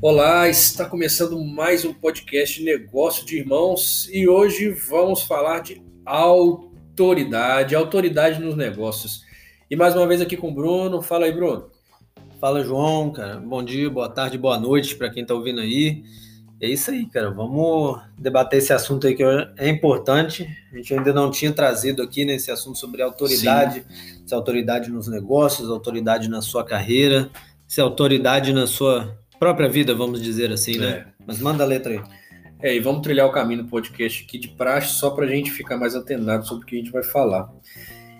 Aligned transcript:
Olá, 0.00 0.48
está 0.48 0.84
começando 0.84 1.42
mais 1.44 1.84
um 1.84 1.94
podcast 1.94 2.62
Negócio 2.62 3.24
de 3.24 3.38
Irmãos 3.38 4.08
e 4.12 4.26
hoje 4.28 4.68
vamos 4.70 5.22
falar 5.22 5.60
de 5.60 5.80
autoridade, 6.04 7.74
autoridade 7.74 8.40
nos 8.40 8.56
negócios. 8.56 9.22
E 9.70 9.76
mais 9.76 9.94
uma 9.94 10.06
vez 10.06 10.20
aqui 10.20 10.36
com 10.36 10.50
o 10.50 10.54
Bruno. 10.54 11.00
Fala 11.00 11.26
aí, 11.26 11.32
Bruno. 11.32 11.70
Fala, 12.40 12.64
João, 12.64 13.12
cara. 13.12 13.38
Bom 13.38 13.62
dia, 13.62 13.88
boa 13.88 14.08
tarde, 14.08 14.36
boa 14.36 14.58
noite 14.58 14.96
para 14.96 15.08
quem 15.08 15.22
está 15.22 15.34
ouvindo 15.34 15.60
aí. 15.60 16.02
É 16.62 16.68
isso 16.68 16.92
aí, 16.92 17.06
cara. 17.06 17.28
Vamos 17.28 18.00
debater 18.16 18.60
esse 18.60 18.72
assunto 18.72 19.08
aí 19.08 19.16
que 19.16 19.24
é 19.56 19.68
importante. 19.68 20.48
A 20.72 20.76
gente 20.76 20.94
ainda 20.94 21.12
não 21.12 21.28
tinha 21.28 21.52
trazido 21.52 22.00
aqui 22.00 22.24
nesse 22.24 22.46
né, 22.46 22.54
assunto 22.54 22.78
sobre 22.78 23.02
autoridade, 23.02 23.84
Sim. 23.88 24.22
se 24.24 24.32
autoridade 24.32 24.88
nos 24.88 25.08
negócios, 25.08 25.68
autoridade 25.68 26.28
na 26.28 26.40
sua 26.40 26.64
carreira, 26.64 27.28
se 27.66 27.80
autoridade 27.80 28.52
na 28.52 28.68
sua 28.68 29.18
própria 29.40 29.68
vida, 29.68 29.92
vamos 29.92 30.22
dizer 30.22 30.52
assim, 30.52 30.78
né? 30.78 30.88
É. 30.88 31.06
Mas 31.26 31.40
manda 31.40 31.64
a 31.64 31.66
letra 31.66 31.94
aí. 31.94 32.02
É, 32.62 32.76
e 32.76 32.78
vamos 32.78 33.02
trilhar 33.02 33.26
o 33.26 33.32
caminho 33.32 33.64
do 33.64 33.68
podcast 33.68 34.22
aqui 34.22 34.38
de 34.38 34.46
praxe 34.46 34.94
só 34.94 35.10
para 35.10 35.24
a 35.24 35.28
gente 35.28 35.50
ficar 35.50 35.76
mais 35.76 35.96
antenado 35.96 36.46
sobre 36.46 36.62
o 36.62 36.66
que 36.66 36.76
a 36.76 36.78
gente 36.78 36.92
vai 36.92 37.02
falar. 37.02 37.52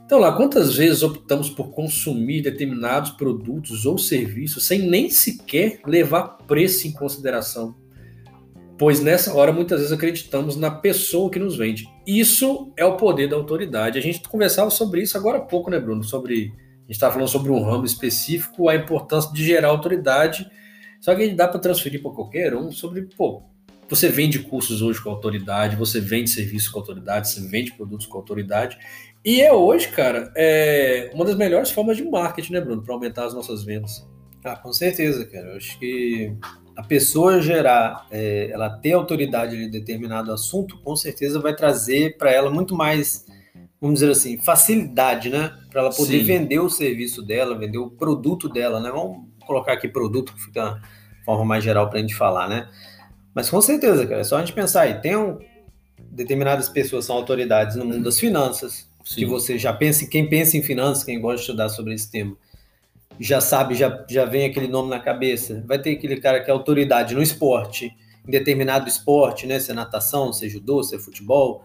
Então, 0.05 0.19
lá, 0.19 0.37
quantas 0.37 0.75
vezes 0.75 1.05
optamos 1.05 1.49
por 1.49 1.71
consumir 1.71 2.43
determinados 2.43 3.13
produtos 3.13 3.87
ou 3.87 3.97
serviços 3.97 4.67
sem 4.67 4.81
nem 4.81 5.09
sequer 5.09 5.79
levar 5.87 6.39
preço 6.49 6.89
em 6.89 6.93
consideração? 6.93 7.81
Pois 8.79 9.01
nessa 9.01 9.35
hora 9.35 9.53
muitas 9.53 9.79
vezes 9.79 9.93
acreditamos 9.93 10.57
na 10.57 10.71
pessoa 10.71 11.31
que 11.31 11.39
nos 11.39 11.57
vende. 11.57 11.89
Isso 12.07 12.73
é 12.77 12.85
o 12.85 12.97
poder 12.97 13.29
da 13.29 13.37
autoridade. 13.37 13.99
A 13.99 14.03
gente 14.03 14.29
conversava 14.29 14.71
sobre 14.71 15.03
isso 15.03 15.17
agora 15.17 15.39
há 15.39 15.43
pouco, 15.43 15.71
né, 15.71 15.79
Bruno? 15.79 16.03
Sobre 16.03 16.53
a 16.55 16.83
gente 16.83 16.91
estava 16.91 17.13
falando 17.13 17.29
sobre 17.29 17.53
um 17.53 17.63
ramo 17.63 17.85
específico, 17.85 18.69
a 18.69 18.75
importância 18.75 19.33
de 19.33 19.45
gerar 19.45 19.69
autoridade 19.69 20.47
só 21.03 21.17
que 21.17 21.29
dá 21.31 21.49
para 21.49 21.59
transferir 21.59 22.01
para 22.01 22.13
qualquer 22.13 22.55
um 22.55 22.71
sobre, 22.71 23.03
pô, 23.03 23.43
você 23.89 24.09
vende 24.09 24.39
cursos 24.39 24.81
hoje 24.81 25.03
com 25.03 25.11
autoridade, 25.11 25.75
você 25.75 26.01
vende 26.01 26.31
serviços 26.31 26.69
com 26.69 26.79
autoridade, 26.79 27.29
você 27.29 27.41
vende 27.49 27.73
produtos 27.73 28.07
com 28.07 28.17
autoridade. 28.19 28.79
E 29.25 29.41
é 29.41 29.53
hoje, 29.53 29.89
cara, 29.89 30.33
é 30.37 31.11
uma 31.13 31.25
das 31.25 31.35
melhores 31.35 31.73
formas 31.73 31.97
de 31.97 32.05
marketing, 32.05 32.53
né, 32.53 32.61
Bruno, 32.61 32.83
para 32.83 32.95
aumentar 32.95 33.25
as 33.25 33.35
nossas 33.35 33.65
vendas. 33.65 34.09
Ah, 34.45 34.55
com 34.55 34.73
certeza, 34.73 35.25
cara. 35.27 35.49
Eu 35.49 35.57
acho 35.57 35.77
que 35.81 36.37
a 36.77 36.83
pessoa 36.83 37.41
gerar, 37.41 38.07
é, 38.11 38.51
ela 38.51 38.71
ter 38.71 38.93
autoridade 38.93 39.57
em 39.57 39.71
determinado 39.71 40.33
assunto, 40.33 40.79
com 40.79 40.97
certeza 40.97 41.39
vai 41.41 41.55
trazer 41.55 42.17
para 42.17 42.31
ela 42.31 42.51
muito 42.51 42.75
mais, 42.75 43.27
vamos 43.81 44.01
dizer 44.01 44.11
assim, 44.11 44.39
facilidade, 44.39 45.29
né? 45.29 45.53
Para 45.71 45.83
ela 45.83 45.91
poder 45.91 46.21
Sim. 46.21 46.25
vender 46.25 46.61
o 46.61 46.71
serviço 46.71 47.23
dela, 47.23 47.59
vender 47.59 47.79
o 47.79 47.91
produto 47.91 48.49
dela, 48.49 48.81
né? 48.81 48.91
Vamos 48.91 49.27
colocar 49.47 49.75
aqui 49.75 49.89
produto, 49.89 50.35
que 50.35 50.43
fica 50.43 50.63
a 50.63 51.25
forma 51.25 51.45
mais 51.45 51.63
geral 51.63 51.89
para 51.89 51.99
a 51.99 52.03
gente 52.03 52.15
falar, 52.15 52.49
né? 52.49 52.69
Mas 53.35 53.49
com 53.49 53.61
certeza, 53.61 54.07
cara, 54.07 54.21
é 54.21 54.25
só 54.25 54.37
a 54.37 54.41
gente 54.41 54.53
pensar 54.53 54.83
aí, 54.83 55.01
tem 55.01 55.17
um, 55.17 55.39
determinadas 55.99 56.69
pessoas 56.69 57.05
são 57.05 57.17
autoridades 57.17 57.77
no 57.77 57.85
mundo 57.85 58.05
das 58.05 58.19
finanças, 58.19 58.89
Sim. 59.05 59.21
que 59.21 59.27
você 59.27 59.59
já 59.59 59.73
pensa, 59.73 60.07
quem 60.07 60.29
pensa 60.29 60.57
em 60.57 60.63
finanças, 60.63 61.05
quem 61.05 61.21
gosta 61.21 61.37
de 61.37 61.43
estudar 61.43 61.69
sobre 61.69 61.95
esse 61.95 62.11
tema, 62.11 62.37
já 63.21 63.41
sabe, 63.41 63.75
já, 63.75 64.05
já 64.09 64.25
vem 64.25 64.47
aquele 64.47 64.69
nome 64.69 64.91
na 64.91 64.99
cabeça. 64.99 65.63
Vai 65.67 65.79
ter 65.79 65.93
aquele 65.93 66.21
cara 66.21 66.43
que 66.43 66.51
é 66.51 66.53
autoridade 66.53 67.15
no 67.15 67.23
esporte, 67.23 67.93
em 68.27 68.31
determinado 68.31 68.89
esporte, 68.89 69.47
né? 69.47 69.59
Se 69.59 69.71
é 69.71 69.75
natação, 69.75 70.33
se 70.33 70.47
é 70.47 70.49
judô, 70.49 70.83
se 70.83 70.97
é 70.97 70.99
futebol. 70.99 71.65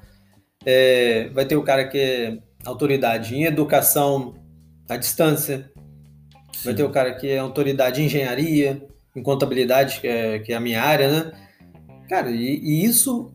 É, 0.65 1.29
vai 1.29 1.45
ter 1.45 1.55
o 1.55 1.63
cara 1.63 1.87
que 1.87 1.97
é 1.97 2.37
autoridade 2.65 3.35
em 3.35 3.45
educação 3.45 4.35
à 4.89 4.97
distância. 4.97 5.71
Sim. 6.53 6.63
Vai 6.65 6.73
ter 6.73 6.83
o 6.83 6.89
cara 6.89 7.13
que 7.13 7.29
é 7.29 7.39
autoridade 7.39 8.01
em 8.01 8.05
engenharia, 8.05 8.81
em 9.15 9.23
contabilidade, 9.23 9.99
que 10.01 10.07
é, 10.07 10.39
que 10.39 10.53
é 10.53 10.55
a 10.55 10.59
minha 10.59 10.81
área, 10.81 11.09
né? 11.09 11.31
Cara, 12.09 12.29
e, 12.29 12.59
e 12.59 12.85
isso 12.85 13.31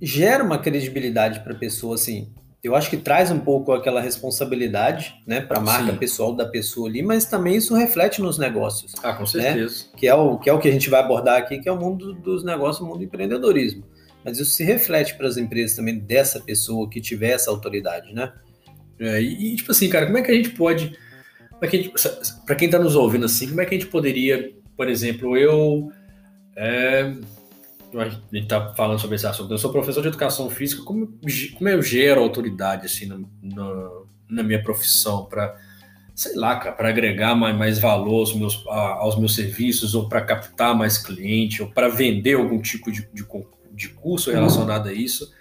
gera 0.00 0.42
uma 0.42 0.58
credibilidade 0.58 1.40
para 1.40 1.52
a 1.52 1.58
pessoa, 1.58 1.94
assim. 1.94 2.32
Eu 2.62 2.76
acho 2.76 2.88
que 2.88 2.96
traz 2.96 3.30
um 3.30 3.40
pouco 3.40 3.72
aquela 3.72 4.00
responsabilidade, 4.00 5.20
né, 5.26 5.40
para 5.40 5.58
a 5.58 5.60
marca 5.60 5.90
Sim. 5.90 5.98
pessoal 5.98 6.32
da 6.32 6.46
pessoa 6.46 6.88
ali, 6.88 7.02
mas 7.02 7.24
também 7.24 7.56
isso 7.56 7.74
reflete 7.74 8.22
nos 8.22 8.38
negócios. 8.38 8.94
Ah, 9.02 9.14
com 9.14 9.22
né? 9.22 9.26
certeza. 9.26 9.84
Né? 9.84 9.90
Que, 9.96 10.06
é 10.06 10.14
o, 10.14 10.38
que 10.38 10.48
é 10.48 10.52
o 10.52 10.58
que 10.60 10.68
a 10.68 10.72
gente 10.72 10.88
vai 10.88 11.00
abordar 11.00 11.38
aqui, 11.38 11.58
que 11.58 11.68
é 11.68 11.72
o 11.72 11.76
mundo 11.76 12.12
dos 12.14 12.44
negócios, 12.44 12.80
o 12.80 12.86
mundo 12.86 12.98
do 12.98 13.04
empreendedorismo. 13.04 13.84
Mas 14.24 14.38
isso 14.38 14.52
se 14.52 14.62
reflete 14.62 15.16
para 15.16 15.26
as 15.26 15.36
empresas 15.36 15.74
também 15.74 15.98
dessa 15.98 16.38
pessoa 16.40 16.88
que 16.88 17.00
tiver 17.00 17.30
essa 17.30 17.50
autoridade, 17.50 18.14
né? 18.14 18.32
É, 19.00 19.20
e, 19.20 19.56
tipo 19.56 19.72
assim, 19.72 19.88
cara, 19.88 20.06
como 20.06 20.18
é 20.18 20.22
que 20.22 20.30
a 20.30 20.34
gente 20.34 20.50
pode 20.50 20.96
para 22.44 22.56
quem 22.56 22.66
está 22.66 22.78
nos 22.78 22.96
ouvindo 22.96 23.24
assim, 23.24 23.48
como 23.48 23.60
é 23.60 23.64
que 23.64 23.74
a 23.74 23.78
gente 23.78 23.88
poderia, 23.88 24.52
por 24.76 24.88
exemplo, 24.88 25.36
eu. 25.36 25.92
É, 26.56 27.14
a 28.00 28.08
gente 28.08 28.44
está 28.44 28.72
falando 28.74 28.98
sobre 28.98 29.16
esse 29.16 29.26
assunto. 29.26 29.52
Eu 29.52 29.58
sou 29.58 29.72
professor 29.72 30.02
de 30.02 30.08
educação 30.08 30.48
física, 30.48 30.82
como, 30.82 31.18
como 31.56 31.68
eu 31.68 31.82
gero 31.82 32.22
autoridade 32.22 32.86
assim 32.86 33.06
na, 33.06 33.20
na, 33.42 33.90
na 34.28 34.42
minha 34.42 34.62
profissão 34.62 35.26
para, 35.26 35.54
sei 36.14 36.34
lá, 36.36 36.56
para 36.56 36.88
agregar 36.88 37.34
mais, 37.34 37.56
mais 37.56 37.78
valor 37.78 38.20
aos 38.20 38.34
meus, 38.34 38.64
aos 38.66 39.18
meus 39.18 39.34
serviços, 39.34 39.94
ou 39.94 40.08
para 40.08 40.22
captar 40.22 40.74
mais 40.74 40.98
cliente, 40.98 41.62
ou 41.62 41.68
para 41.68 41.88
vender 41.88 42.34
algum 42.34 42.60
tipo 42.60 42.90
de, 42.90 43.08
de, 43.12 43.26
de 43.72 43.88
curso 43.88 44.30
relacionado 44.30 44.88
a 44.88 44.92
isso. 44.92 45.32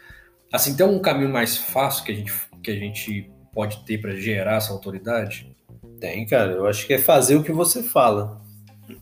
Assim, 0.51 0.75
tem 0.75 0.85
um 0.85 0.99
caminho 0.99 1.29
mais 1.29 1.57
fácil 1.57 2.03
que 2.03 2.11
a 2.11 2.15
gente, 2.15 2.33
que 2.61 2.71
a 2.71 2.75
gente 2.75 3.31
pode 3.53 3.85
ter 3.85 3.99
para 3.99 4.15
gerar 4.15 4.55
essa 4.55 4.73
autoridade? 4.73 5.55
Tem, 5.99 6.25
cara. 6.25 6.51
Eu 6.51 6.65
acho 6.65 6.85
que 6.85 6.93
é 6.93 6.97
fazer 6.97 7.35
o 7.35 7.43
que 7.43 7.51
você 7.51 7.83
fala. 7.83 8.41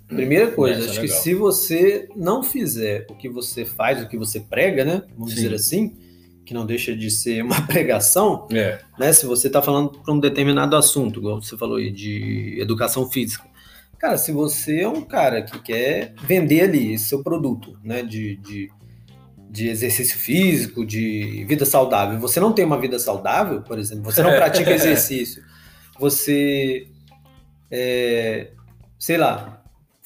Primeira 0.09 0.51
coisa, 0.51 0.89
acho 0.89 0.99
é 0.99 1.01
que 1.03 1.07
se 1.07 1.33
você 1.33 2.09
não 2.15 2.43
fizer 2.43 3.05
o 3.09 3.15
que 3.15 3.29
você 3.29 3.63
faz, 3.63 4.01
o 4.01 4.07
que 4.07 4.17
você 4.17 4.39
prega, 4.39 4.83
né? 4.83 5.03
Vamos 5.15 5.31
Sim. 5.31 5.35
dizer 5.35 5.53
assim, 5.53 5.97
que 6.45 6.53
não 6.53 6.65
deixa 6.65 6.95
de 6.95 7.09
ser 7.11 7.43
uma 7.43 7.61
pregação, 7.67 8.47
é. 8.51 8.79
né? 8.97 9.13
Se 9.13 9.25
você 9.25 9.47
está 9.47 9.61
falando 9.61 9.99
para 9.99 10.13
um 10.13 10.19
determinado 10.19 10.75
assunto, 10.75 11.19
igual 11.19 11.41
você 11.41 11.55
falou 11.57 11.77
aí, 11.77 11.91
de 11.91 12.57
educação 12.59 13.09
física. 13.09 13.47
Cara, 13.97 14.17
se 14.17 14.31
você 14.31 14.81
é 14.81 14.89
um 14.89 15.01
cara 15.01 15.41
que 15.41 15.59
quer 15.61 16.13
vender 16.23 16.61
ali 16.61 16.97
seu 16.97 17.21
produto, 17.21 17.77
né? 17.83 18.01
De, 18.01 18.35
de, 18.37 18.69
de 19.49 19.69
exercício 19.69 20.17
físico, 20.17 20.85
de 20.85 21.45
vida 21.47 21.65
saudável, 21.65 22.19
você 22.19 22.39
não 22.39 22.51
tem 22.51 22.65
uma 22.65 22.79
vida 22.79 22.97
saudável, 22.97 23.61
por 23.61 23.77
exemplo, 23.77 24.05
você 24.05 24.23
não 24.23 24.31
pratica 24.31 24.71
exercício 24.73 25.43
você, 25.99 26.87
é, 27.69 28.51
sei 28.97 29.17
lá, 29.17 29.58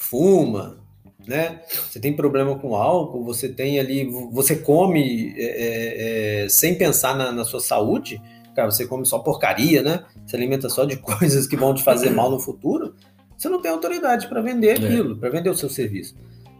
fuma, 0.04 0.78
né? 1.26 1.62
Você 1.90 2.00
tem 2.00 2.14
problema 2.14 2.58
com 2.58 2.76
álcool, 2.76 3.24
você 3.24 3.48
tem 3.48 3.80
ali, 3.80 4.06
você 4.32 4.56
come 4.56 5.34
é, 5.38 5.44
é, 5.44 6.44
é, 6.44 6.50
sem 6.50 6.76
pensar 6.76 7.16
na, 7.16 7.32
na, 7.32 7.46
sua 7.46 7.60
saúde, 7.60 8.22
cara, 8.56 8.70
você 8.70 8.86
come 8.86 9.06
só 9.06 9.20
porcaria, 9.20 9.82
né? 9.82 10.04
Se 10.26 10.36
alimenta 10.36 10.70
só 10.70 10.86
de 10.86 10.98
coisas 11.02 11.48
que 11.48 11.56
vão 11.56 11.74
te 11.74 11.84
fazer 11.84 12.10
mal 12.10 12.30
no 12.30 12.40
futuro, 12.40 12.94
você 13.38 13.48
não 13.48 13.62
tem 13.62 13.72
autoridade 13.72 14.28
para 14.28 14.42
vender 14.42 14.82
é. 14.82 14.86
aquilo, 14.86 15.18
para 15.18 15.30
vender 15.30 15.50
o 15.50 15.56
seu 15.56 15.70
serviço. 15.70 16.16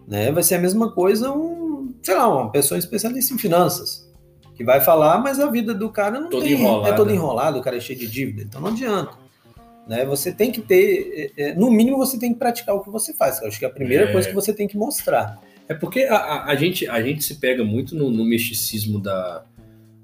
Né? 0.08 0.32
Vai 0.32 0.44
ser 0.44 0.56
a 0.56 0.60
mesma 0.60 0.92
coisa 0.92 1.32
um, 1.32 1.94
sei 2.02 2.16
lá, 2.16 2.28
uma 2.28 2.52
pessoa 2.52 2.78
especialista 2.78 3.34
em 3.34 3.38
finanças 3.38 4.12
que 4.56 4.64
vai 4.64 4.82
falar, 4.82 5.18
mas 5.20 5.40
a 5.40 5.50
vida 5.50 5.74
do 5.74 5.90
cara 5.90 6.20
não 6.20 6.30
todo 6.30 6.44
tem, 6.44 6.54
enrolado. 6.54 6.94
é 6.94 6.96
todo 6.96 7.12
enrolado, 7.12 7.60
o 7.60 7.62
cara 7.62 7.78
é 7.78 7.80
cheio 7.80 7.98
de 7.98 8.08
dívida, 8.08 8.44
então 8.44 8.62
não 8.62 8.70
adianta. 8.70 9.23
Né? 9.88 10.06
Você 10.06 10.32
tem 10.32 10.52
que 10.52 10.62
ter, 10.62 11.34
é, 11.38 11.50
é, 11.50 11.56
no 11.56 11.70
mínimo, 11.70 11.98
você 11.98 12.18
tem 12.18 12.34
que 12.34 12.40
praticar 12.40 12.76
o 12.76 12.82
que 12.82 12.90
você 12.90 13.14
faz. 13.14 13.42
Eu 13.42 13.48
acho 13.48 13.60
que 13.60 13.66
é 13.66 13.68
a 13.68 13.72
primeira 13.72 14.10
é. 14.10 14.12
coisa 14.12 14.28
que 14.28 14.36
você 14.36 14.54
tem 14.54 14.68
que 14.68 14.78
mostrar. 14.78 15.42
É 15.68 15.74
porque 15.74 16.02
a, 16.04 16.16
a, 16.16 16.52
a, 16.52 16.56
gente, 16.56 16.88
a 16.88 17.02
gente 17.02 17.24
se 17.24 17.36
pega 17.36 17.64
muito 17.64 17.96
no, 17.96 18.10
no 18.10 18.26
misticismo 18.26 19.00
da, 19.00 19.46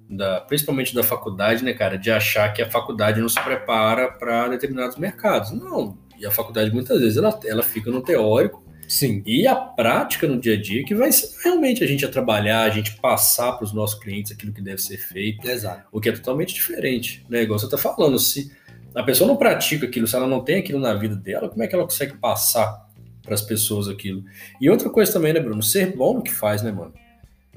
da, 0.09 0.41
principalmente 0.41 0.95
da 0.95 1.03
faculdade, 1.03 1.63
né, 1.63 1.73
cara, 1.73 1.97
de 1.97 2.09
achar 2.09 2.51
que 2.53 2.61
a 2.61 2.69
faculdade 2.69 3.21
nos 3.21 3.35
prepara 3.35 4.11
para 4.11 4.47
determinados 4.47 4.97
mercados. 4.97 5.51
Não, 5.51 5.97
e 6.17 6.25
a 6.25 6.31
faculdade 6.31 6.71
muitas 6.71 6.99
vezes 6.99 7.17
ela, 7.17 7.37
ela 7.45 7.63
fica 7.63 7.91
no 7.91 8.01
teórico. 8.01 8.67
Sim. 8.87 9.21
E 9.23 9.45
a 9.45 9.55
prática 9.55 10.27
no 10.27 10.39
dia 10.39 10.55
a 10.55 10.61
dia 10.61 10.83
que 10.83 10.95
vai 10.95 11.11
ser 11.11 11.29
realmente 11.43 11.83
a 11.83 11.87
gente 11.87 12.03
a 12.03 12.09
trabalhar, 12.09 12.63
a 12.63 12.69
gente 12.71 12.95
passar 12.95 13.51
para 13.53 13.63
os 13.63 13.71
nossos 13.71 13.99
clientes 13.99 14.31
aquilo 14.31 14.51
que 14.51 14.63
deve 14.63 14.81
ser 14.81 14.97
feito. 14.97 15.47
Exato. 15.47 15.87
O 15.91 16.01
que 16.01 16.09
é 16.09 16.11
totalmente 16.11 16.55
diferente, 16.55 17.23
né? 17.29 17.43
Igual 17.43 17.59
você 17.59 17.65
está 17.65 17.77
falando, 17.77 18.17
se 18.17 18.51
a 18.95 19.03
pessoa 19.03 19.27
não 19.27 19.35
pratica 19.35 19.85
aquilo, 19.85 20.07
se 20.07 20.15
ela 20.15 20.27
não 20.27 20.43
tem 20.43 20.57
aquilo 20.57 20.79
na 20.79 20.93
vida 20.93 21.15
dela, 21.15 21.49
como 21.49 21.63
é 21.63 21.67
que 21.67 21.75
ela 21.75 21.83
consegue 21.83 22.17
passar 22.17 22.87
para 23.21 23.33
as 23.33 23.41
pessoas 23.41 23.87
aquilo? 23.87 24.23
E 24.59 24.69
outra 24.69 24.89
coisa 24.89 25.11
também, 25.11 25.33
né, 25.33 25.39
Bruno? 25.39 25.61
Ser 25.61 25.95
bom 25.95 26.15
no 26.15 26.21
que 26.21 26.31
faz, 26.31 26.61
né, 26.61 26.71
mano? 26.71 26.93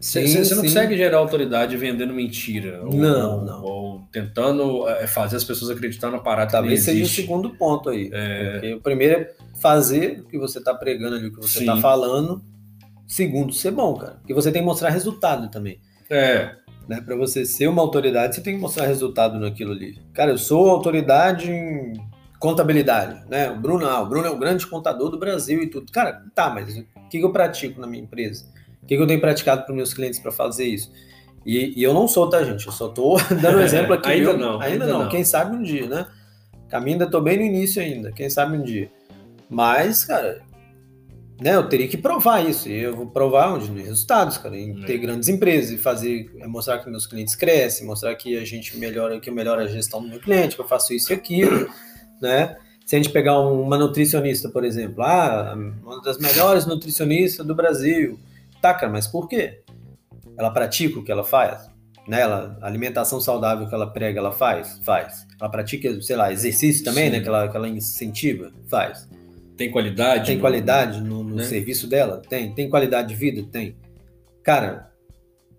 Você, 0.02 0.26
você 0.26 0.54
não 0.56 0.62
consegue 0.62 0.96
gerar 0.96 1.18
autoridade 1.18 1.76
vendendo 1.76 2.12
mentira. 2.12 2.82
Não, 2.82 3.38
ou, 3.38 3.44
não. 3.44 3.62
Ou 3.62 4.02
tentando 4.10 4.88
é, 4.88 5.06
fazer 5.06 5.36
as 5.36 5.44
pessoas 5.44 5.70
acreditar 5.70 6.10
na 6.10 6.18
parada 6.18 6.50
Talvez 6.50 6.82
seja 6.82 7.04
o 7.04 7.06
segundo 7.06 7.50
ponto 7.50 7.88
aí. 7.88 8.10
É... 8.12 8.74
o 8.74 8.80
primeiro 8.80 9.20
é 9.20 9.32
fazer 9.60 10.20
o 10.20 10.24
que 10.24 10.36
você 10.36 10.58
está 10.58 10.74
pregando 10.74 11.14
ali, 11.14 11.28
o 11.28 11.32
que 11.32 11.40
você 11.40 11.60
está 11.60 11.76
falando. 11.76 12.42
Segundo, 13.06 13.52
ser 13.52 13.70
bom, 13.70 13.94
cara. 13.94 14.14
Porque 14.14 14.34
você 14.34 14.50
tem 14.50 14.60
que 14.60 14.66
mostrar 14.66 14.90
resultado 14.90 15.48
também. 15.48 15.78
É. 16.10 16.56
Né? 16.88 17.00
Para 17.00 17.16
você 17.16 17.44
ser 17.44 17.68
uma 17.68 17.82
autoridade, 17.82 18.34
você 18.34 18.40
tem 18.40 18.54
que 18.54 18.60
mostrar 18.60 18.86
resultado 18.86 19.38
naquilo 19.38 19.72
ali. 19.72 19.98
Cara, 20.12 20.32
eu 20.32 20.38
sou 20.38 20.68
autoridade 20.68 21.50
em 21.50 21.94
contabilidade, 22.38 23.22
né? 23.28 23.50
O 23.50 23.60
Bruno, 23.60 23.86
ah, 23.86 24.00
o 24.00 24.06
Bruno 24.06 24.26
é 24.26 24.30
o 24.30 24.38
grande 24.38 24.66
contador 24.66 25.10
do 25.10 25.18
Brasil 25.18 25.62
e 25.62 25.68
tudo. 25.68 25.90
Cara, 25.92 26.24
tá, 26.34 26.50
mas 26.50 26.76
o 26.76 27.08
que 27.08 27.20
eu 27.20 27.30
pratico 27.30 27.80
na 27.80 27.86
minha 27.86 28.02
empresa? 28.02 28.44
O 28.82 28.86
que 28.86 28.94
eu 28.94 29.06
tenho 29.06 29.20
praticado 29.20 29.64
para 29.64 29.74
meus 29.74 29.94
clientes 29.94 30.18
para 30.18 30.32
fazer 30.32 30.64
isso? 30.64 30.90
E, 31.46 31.78
e, 31.78 31.82
eu 31.82 31.94
não 31.94 32.06
sou, 32.08 32.28
tá, 32.28 32.42
gente? 32.42 32.66
Eu 32.66 32.72
só 32.72 32.88
tô 32.88 33.16
dando 33.40 33.58
um 33.58 33.62
exemplo 33.62 33.94
aqui. 33.94 34.10
ainda, 34.10 34.32
não, 34.32 34.60
ainda, 34.60 34.84
ainda 34.84 34.86
não. 34.86 35.08
Quem 35.08 35.24
sabe 35.24 35.56
um 35.56 35.62
dia, 35.62 35.86
né? 35.86 36.06
Caminho 36.68 36.94
ainda 36.94 37.10
tô 37.10 37.20
bem 37.20 37.36
no 37.36 37.44
início 37.44 37.82
ainda. 37.82 38.12
Quem 38.12 38.28
sabe 38.30 38.56
um 38.56 38.62
dia. 38.62 38.90
Mas, 39.48 40.04
cara, 40.04 40.40
né, 41.42 41.56
eu 41.56 41.68
teria 41.68 41.88
que 41.88 41.96
provar 41.96 42.40
isso. 42.48 42.68
E 42.68 42.82
eu 42.82 42.94
vou 42.94 43.06
provar 43.06 43.54
onde? 43.54 43.70
Nos 43.70 43.84
resultados, 43.84 44.38
cara. 44.38 44.56
Em 44.56 44.82
ter 44.82 44.98
grandes 44.98 45.28
empresas 45.28 45.70
e 45.72 45.78
fazer, 45.78 46.30
é 46.38 46.46
mostrar 46.46 46.78
que 46.78 46.88
meus 46.88 47.06
clientes 47.06 47.34
crescem, 47.34 47.86
mostrar 47.86 48.14
que 48.14 48.36
a 48.38 48.44
gente 48.44 48.76
melhora, 48.76 49.18
que 49.18 49.28
eu 49.28 49.34
melhoro 49.34 49.60
a 49.60 49.66
gestão 49.66 50.00
do 50.00 50.08
meu 50.08 50.20
cliente, 50.20 50.54
que 50.54 50.62
eu 50.62 50.68
faço 50.68 50.94
isso 50.94 51.12
e 51.12 51.14
aquilo, 51.14 51.68
né? 52.20 52.56
Se 52.86 52.96
a 52.96 52.98
gente 52.98 53.10
pegar 53.10 53.38
uma 53.38 53.78
nutricionista, 53.78 54.48
por 54.48 54.64
exemplo, 54.64 55.02
ah, 55.02 55.54
uma 55.82 56.02
das 56.02 56.18
melhores 56.18 56.66
nutricionistas 56.66 57.46
do 57.46 57.54
Brasil. 57.54 58.18
Tá, 58.60 58.74
cara, 58.74 58.92
mas 58.92 59.06
por 59.06 59.28
quê? 59.28 59.62
Ela 60.36 60.50
pratica 60.50 60.98
o 60.98 61.04
que 61.04 61.10
ela 61.10 61.24
faz? 61.24 61.70
Né? 62.06 62.20
Ela, 62.20 62.58
a 62.60 62.66
alimentação 62.66 63.20
saudável 63.20 63.68
que 63.68 63.74
ela 63.74 63.86
prega, 63.86 64.18
ela 64.18 64.32
faz? 64.32 64.80
Faz. 64.84 65.26
Ela 65.40 65.48
pratica, 65.48 66.00
sei 66.02 66.16
lá, 66.16 66.32
exercício 66.32 66.84
também, 66.84 67.10
né? 67.10 67.20
Que 67.20 67.28
ela, 67.28 67.48
que 67.48 67.56
ela 67.56 67.68
incentiva? 67.68 68.52
Faz. 68.68 69.08
Tem 69.56 69.70
qualidade? 69.70 70.26
Tem 70.26 70.36
no, 70.36 70.40
qualidade 70.40 71.00
no, 71.00 71.22
no 71.22 71.36
né? 71.36 71.44
serviço 71.44 71.86
dela? 71.86 72.22
Tem. 72.28 72.54
Tem 72.54 72.68
qualidade 72.68 73.08
de 73.08 73.14
vida? 73.14 73.46
Tem. 73.50 73.76
Cara, 74.42 74.92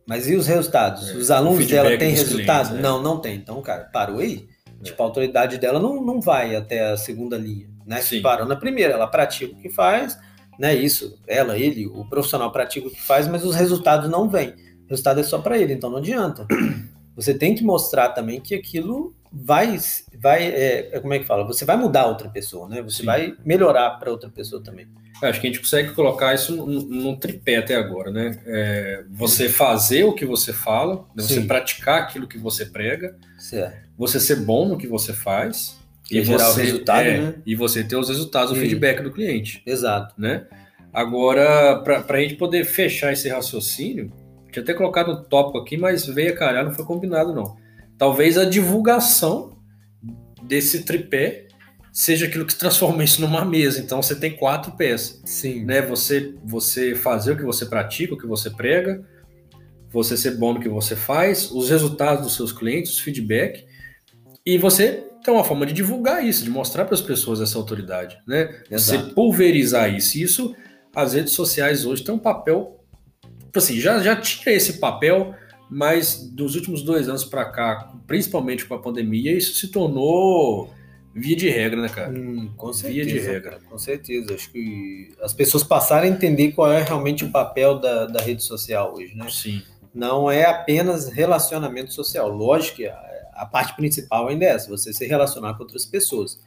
mas 0.07 0.27
e 0.27 0.35
os 0.35 0.47
resultados? 0.47 1.09
É. 1.09 1.13
Os 1.13 1.31
alunos 1.31 1.65
dela 1.67 1.97
têm 1.97 2.11
resultado? 2.11 2.67
Clientes, 2.67 2.79
é. 2.79 2.81
Não, 2.81 3.01
não 3.01 3.19
tem. 3.19 3.35
Então, 3.35 3.61
cara, 3.61 3.89
parou 3.91 4.19
aí. 4.19 4.47
É. 4.79 4.83
Tipo, 4.83 5.01
a 5.01 5.05
autoridade 5.05 5.57
dela 5.57 5.79
não, 5.79 6.03
não 6.03 6.19
vai 6.19 6.55
até 6.55 6.91
a 6.91 6.97
segunda 6.97 7.37
linha, 7.37 7.67
né? 7.85 8.01
Sim. 8.01 8.21
Parou 8.21 8.47
na 8.47 8.55
primeira, 8.55 8.93
ela 8.93 9.07
pratica 9.07 9.53
o 9.53 9.57
que 9.57 9.69
faz, 9.69 10.17
né? 10.59 10.75
Isso, 10.75 11.17
ela, 11.27 11.57
ele, 11.57 11.87
o 11.87 12.05
profissional 12.09 12.51
pratica 12.51 12.87
o 12.87 12.91
que 12.91 13.01
faz, 13.01 13.27
mas 13.27 13.45
os 13.45 13.55
resultados 13.55 14.09
não 14.09 14.29
vêm. 14.29 14.49
O 14.85 14.89
resultado 14.89 15.19
é 15.19 15.23
só 15.23 15.39
para 15.39 15.57
ele, 15.57 15.73
então 15.73 15.89
não 15.89 15.99
adianta. 15.99 16.45
Você 17.15 17.33
tem 17.33 17.53
que 17.53 17.63
mostrar 17.63 18.09
também 18.09 18.39
que 18.39 18.55
aquilo 18.55 19.13
vai, 19.31 19.79
vai 20.19 20.43
é, 20.43 20.89
é, 20.93 20.99
como 20.99 21.13
é 21.13 21.19
que 21.19 21.25
fala? 21.25 21.43
Você 21.45 21.65
vai 21.65 21.75
mudar 21.75 22.05
outra 22.05 22.29
pessoa, 22.29 22.69
né? 22.69 22.81
Você 22.81 22.97
Sim. 22.97 23.05
vai 23.05 23.35
melhorar 23.43 23.91
para 23.91 24.11
outra 24.11 24.29
pessoa 24.29 24.61
também. 24.61 24.87
Acho 25.21 25.39
que 25.39 25.47
a 25.47 25.49
gente 25.49 25.61
consegue 25.61 25.93
colocar 25.93 26.33
isso 26.33 26.55
num, 26.65 27.15
tripé 27.15 27.57
até 27.57 27.75
agora, 27.75 28.11
né? 28.11 28.39
É, 28.45 29.03
você 29.09 29.47
fazer 29.47 30.03
o 30.03 30.13
que 30.13 30.25
você 30.25 30.51
fala, 30.51 31.05
né? 31.15 31.23
você 31.23 31.41
praticar 31.41 32.01
aquilo 32.01 32.27
que 32.27 32.37
você 32.37 32.65
prega, 32.65 33.15
certo. 33.37 33.89
você 33.97 34.19
ser 34.19 34.37
bom 34.37 34.67
no 34.67 34.77
que 34.77 34.87
você 34.87 35.13
faz 35.13 35.77
e, 36.11 36.17
e 36.17 36.23
gerar 36.23 36.45
você, 36.45 36.61
o 36.61 36.63
resultado, 36.65 37.07
é, 37.07 37.21
né? 37.21 37.35
E 37.45 37.55
você 37.55 37.83
ter 37.83 37.95
os 37.95 38.09
resultados, 38.09 38.51
o 38.51 38.55
feedback 38.55 39.01
do 39.01 39.11
cliente. 39.11 39.61
Exato. 39.65 40.13
Né? 40.17 40.45
Agora, 40.91 41.77
para 41.77 42.17
a 42.17 42.21
gente 42.21 42.35
poder 42.35 42.65
fechar 42.65 43.13
esse 43.13 43.29
raciocínio, 43.29 44.11
tinha 44.53 44.63
até 44.63 44.73
colocado 44.73 45.11
um 45.11 45.23
tópico 45.23 45.57
aqui, 45.57 45.75
mas 45.75 46.05
veio 46.05 46.33
a 46.33 46.37
calhar, 46.37 46.63
não 46.63 46.73
foi 46.73 46.85
combinado 46.85 47.33
não 47.33 47.61
talvez 47.97 48.37
a 48.37 48.45
divulgação 48.45 49.57
desse 50.41 50.83
tripé 50.83 51.47
seja 51.91 52.25
aquilo 52.25 52.45
que 52.45 52.55
transforma 52.55 53.03
isso 53.03 53.21
numa 53.21 53.45
mesa. 53.45 53.79
Então 53.79 54.01
você 54.01 54.15
tem 54.15 54.35
quatro 54.35 54.73
pés. 54.73 55.21
Sim. 55.25 55.63
Né? 55.63 55.81
Você, 55.83 56.35
você 56.43 56.95
fazer 56.95 57.31
o 57.31 57.37
que 57.37 57.43
você 57.43 57.65
pratica, 57.65 58.13
o 58.13 58.17
que 58.17 58.27
você 58.27 58.49
prega, 58.49 59.07
você 59.89 60.17
ser 60.17 60.31
bom 60.31 60.55
no 60.55 60.59
que 60.59 60.67
você 60.67 60.95
faz, 60.95 61.51
os 61.51 61.69
resultados 61.69 62.23
dos 62.23 62.35
seus 62.35 62.51
clientes, 62.51 62.91
os 62.91 62.99
feedback, 62.99 63.65
e 64.45 64.57
você 64.57 65.03
tem 65.23 65.33
uma 65.33 65.43
forma 65.43 65.65
de 65.65 65.71
divulgar 65.71 66.25
isso, 66.25 66.43
de 66.43 66.49
mostrar 66.49 66.83
para 66.83 66.95
as 66.95 67.01
pessoas 67.01 67.39
essa 67.39 67.57
autoridade, 67.57 68.17
né? 68.27 68.63
Exato. 68.69 69.05
Você 69.05 69.13
pulverizar 69.13 69.95
isso. 69.95 70.17
Isso, 70.17 70.55
as 70.93 71.13
redes 71.13 71.31
sociais 71.31 71.85
hoje 71.85 72.03
têm 72.03 72.13
um 72.13 72.19
papel, 72.19 72.82
assim, 73.59 73.79
já, 73.79 73.99
já 73.99 74.15
tinha 74.15 74.55
esse 74.55 74.79
papel 74.79 75.35
mas 75.73 76.17
dos 76.19 76.55
últimos 76.55 76.83
dois 76.83 77.09
anos 77.09 77.25
para 77.25 77.45
cá, 77.45 77.91
principalmente 78.05 78.63
com 78.63 78.75
a 78.75 78.79
pandemia, 78.79 79.35
isso 79.35 79.55
se 79.55 79.69
tornou 79.69 80.71
via 81.15 81.35
de 81.35 81.49
regra, 81.49 81.81
né, 81.81 81.89
cara? 81.89 82.11
Hum, 82.11 82.51
com 82.55 82.71
certeza. 82.71 83.05
Via 83.05 83.05
de 83.05 83.19
regra. 83.19 83.59
Com 83.67 83.77
certeza. 83.79 84.35
Acho 84.35 84.51
que 84.51 85.11
as 85.19 85.33
pessoas 85.33 85.63
passaram 85.63 86.05
a 86.05 86.09
entender 86.09 86.51
qual 86.51 86.71
é 86.71 86.83
realmente 86.83 87.25
o 87.25 87.31
papel 87.31 87.79
da, 87.79 88.05
da 88.05 88.21
rede 88.21 88.43
social 88.43 88.93
hoje, 88.95 89.15
né? 89.15 89.25
Sim. 89.29 89.63
Não 89.93 90.29
é 90.29 90.45
apenas 90.45 91.09
relacionamento 91.09 91.91
social. 91.91 92.29
Lógico 92.29 92.77
que 92.77 92.87
a, 92.87 92.99
a 93.33 93.45
parte 93.45 93.75
principal 93.75 94.27
ainda 94.27 94.45
é 94.45 94.49
essa, 94.49 94.69
você 94.69 94.93
se 94.93 95.07
relacionar 95.07 95.55
com 95.55 95.63
outras 95.63 95.85
pessoas. 95.85 96.39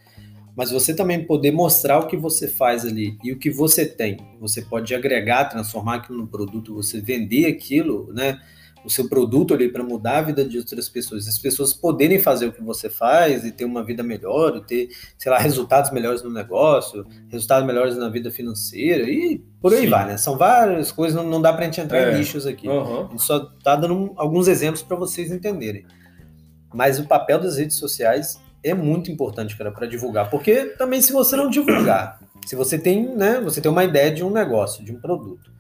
Mas 0.56 0.70
você 0.70 0.94
também 0.94 1.24
poder 1.24 1.52
mostrar 1.52 1.98
o 1.98 2.06
que 2.06 2.16
você 2.16 2.48
faz 2.48 2.84
ali 2.84 3.18
e 3.22 3.30
o 3.30 3.38
que 3.38 3.50
você 3.50 3.84
tem. 3.84 4.16
Você 4.40 4.62
pode 4.62 4.94
agregar, 4.94 5.44
transformar 5.44 5.96
aquilo 5.96 6.18
no 6.18 6.26
produto, 6.26 6.74
você 6.74 7.00
vender 7.00 7.46
aquilo, 7.46 8.10
né? 8.12 8.40
o 8.86 8.90
seu 8.90 9.08
produto 9.08 9.52
ali 9.52 9.68
para 9.68 9.82
mudar 9.82 10.18
a 10.18 10.22
vida 10.22 10.44
de 10.44 10.58
outras 10.58 10.88
pessoas, 10.88 11.26
as 11.26 11.36
pessoas 11.36 11.72
poderem 11.72 12.20
fazer 12.20 12.46
o 12.46 12.52
que 12.52 12.62
você 12.62 12.88
faz 12.88 13.44
e 13.44 13.50
ter 13.50 13.64
uma 13.64 13.82
vida 13.82 14.02
melhor, 14.02 14.60
ter, 14.60 14.88
sei 15.18 15.30
lá, 15.32 15.38
resultados 15.38 15.90
melhores 15.90 16.22
no 16.22 16.30
negócio, 16.30 17.04
resultados 17.28 17.66
melhores 17.66 17.96
na 17.96 18.08
vida 18.08 18.30
financeira 18.30 19.10
e 19.10 19.42
por 19.60 19.74
aí 19.74 19.80
Sim. 19.80 19.90
vai, 19.90 20.06
né? 20.06 20.16
São 20.16 20.38
várias 20.38 20.92
coisas, 20.92 21.16
não, 21.20 21.28
não 21.28 21.42
dá 21.42 21.52
para 21.52 21.62
a 21.62 21.64
gente 21.64 21.80
entrar 21.80 21.98
é. 21.98 22.14
em 22.14 22.18
nichos 22.18 22.46
aqui. 22.46 22.68
Uhum. 22.68 23.06
A 23.06 23.10
gente 23.10 23.22
só 23.22 23.40
tá 23.40 23.74
dando 23.74 24.12
alguns 24.16 24.46
exemplos 24.46 24.82
para 24.82 24.96
vocês 24.96 25.32
entenderem. 25.32 25.84
Mas 26.72 27.00
o 27.00 27.08
papel 27.08 27.40
das 27.40 27.56
redes 27.56 27.76
sociais 27.76 28.40
é 28.68 28.74
muito 28.74 29.10
importante, 29.10 29.56
cara, 29.56 29.70
para 29.70 29.86
divulgar, 29.86 30.30
porque 30.30 30.66
também 30.76 31.00
se 31.00 31.12
você 31.12 31.36
não 31.36 31.48
divulgar, 31.48 32.20
se 32.46 32.56
você 32.56 32.78
tem, 32.78 33.16
né, 33.16 33.40
você 33.40 33.60
tem 33.60 33.70
uma 33.70 33.84
ideia 33.84 34.10
de 34.10 34.24
um 34.24 34.30
negócio, 34.30 34.84
de 34.84 34.92
um 34.92 35.00
produto, 35.00 35.50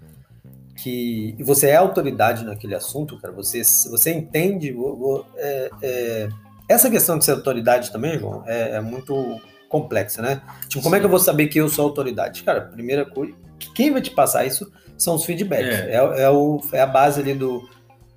que 0.76 1.34
você 1.40 1.68
é 1.68 1.76
autoridade 1.76 2.44
naquele 2.44 2.74
assunto, 2.74 3.18
cara, 3.18 3.32
você, 3.32 3.62
você 3.90 4.12
entende. 4.12 4.74
É, 5.36 5.70
é, 5.82 6.28
essa 6.68 6.90
questão 6.90 7.18
de 7.18 7.24
ser 7.24 7.32
autoridade 7.32 7.90
também, 7.90 8.18
João, 8.18 8.42
é, 8.46 8.72
é 8.72 8.80
muito 8.80 9.40
complexa, 9.68 10.20
né? 10.20 10.42
Tipo, 10.68 10.82
como 10.82 10.94
é 10.94 11.00
que 11.00 11.06
eu 11.06 11.10
vou 11.10 11.18
saber 11.18 11.48
que 11.48 11.58
eu 11.58 11.68
sou 11.68 11.86
autoridade? 11.86 12.42
Cara, 12.42 12.60
primeira 12.60 13.04
coisa, 13.04 13.34
quem 13.74 13.90
vai 13.90 14.02
te 14.02 14.10
passar 14.10 14.44
isso 14.44 14.70
são 14.96 15.14
os 15.14 15.24
feedbacks. 15.24 15.66
É, 15.66 15.92
é, 15.92 16.22
é, 16.22 16.30
o, 16.30 16.60
é 16.72 16.80
a 16.80 16.86
base 16.86 17.20
ali 17.20 17.34
do. 17.34 17.68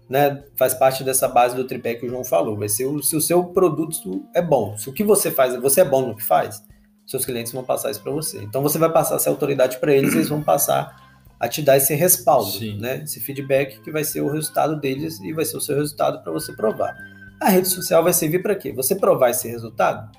Né, 0.10 0.44
faz 0.58 0.74
parte 0.74 1.04
dessa 1.04 1.28
base 1.28 1.56
do 1.56 1.66
tripé 1.66 1.94
que 1.94 2.06
o 2.06 2.10
João 2.10 2.24
falou. 2.24 2.58
Vai 2.58 2.68
ser 2.68 2.86
o, 2.86 3.02
se 3.04 3.16
o 3.16 3.22
seu 3.22 3.44
produto 3.44 4.26
é 4.34 4.42
bom, 4.42 4.76
se 4.76 4.90
o 4.90 4.94
que 4.94 5.04
você 5.04 5.30
faz, 5.30 5.56
você 5.62 5.82
é 5.82 5.86
bom 5.86 6.08
no 6.08 6.16
que 6.16 6.24
faz, 6.24 6.64
seus 7.06 7.26
clientes 7.26 7.52
vão 7.52 7.64
passar 7.64 7.92
isso 7.92 8.02
para 8.02 8.12
você. 8.12 8.42
Então 8.42 8.64
você 8.64 8.80
vai 8.80 8.92
passar 8.92 9.18
essa 9.18 9.30
autoridade 9.30 9.78
para 9.78 9.94
eles, 9.94 10.14
eles 10.14 10.30
vão 10.30 10.42
passar 10.42 10.96
a 11.40 11.48
te 11.48 11.62
dar 11.62 11.78
esse 11.78 11.94
respaldo, 11.96 12.52
Sim. 12.52 12.80
né? 12.80 13.02
Esse 13.04 13.20
feedback 13.20 13.80
que 13.82 13.92
vai 13.92 14.04
ser 14.04 14.22
o 14.22 14.30
resultado 14.30 14.80
deles 14.80 15.20
e 15.22 15.32
vai 15.32 15.46
ser 15.46 15.58
o 15.58 15.62
seu 15.62 15.76
resultado 15.76 16.22
para 16.22 16.32
você 16.32 16.54
provar. 16.54 16.94
A 17.40 17.50
rede 17.50 17.70
social 17.70 18.04
vai 18.04 18.12
servir 18.12 18.42
para 18.42 18.56
quê? 18.56 18.74
Você 18.74 18.96
provar 18.96 19.30
esse 19.30 19.48
resultado? 19.48 20.12